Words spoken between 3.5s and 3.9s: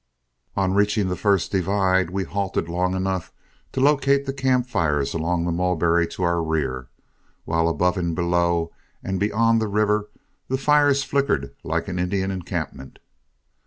to